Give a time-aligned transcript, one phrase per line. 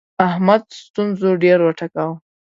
[0.27, 2.15] احمد ستونزو ډېر وټکاوو.